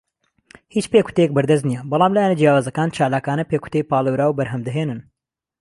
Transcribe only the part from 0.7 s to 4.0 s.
هیچ پێکوتەیەک بەردەست نییە، بەڵام لایەنە جیاوازەکان چالاکانە پێکوتەی